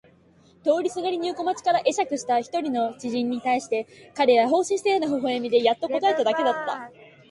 [0.63, 6.91] 通りすがりに横町から会釈えしゃくした一人の知人に対しても彼は放心したような微笑でやっと答えただけだった。